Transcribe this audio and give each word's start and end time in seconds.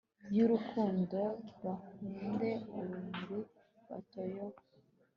y'urukundo, 0.35 1.19
bahunde 1.63 2.49
urumuri 2.77 3.39
batayoba 3.87 4.59